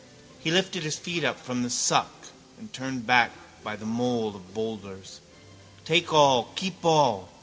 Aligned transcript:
He 0.39 0.49
lifted 0.49 0.81
his 0.81 0.97
feet 0.97 1.23
up 1.23 1.39
from 1.39 1.61
the 1.61 1.69
suck 1.69 2.29
and 2.57 2.73
turned 2.73 3.05
back 3.05 3.29
by 3.63 3.75
the 3.75 3.85
mole 3.85 4.35
of 4.35 4.51
boulders. 4.51 5.21
Take 5.85 6.11
all, 6.11 6.51
keep 6.55 6.83
all. 6.83 7.29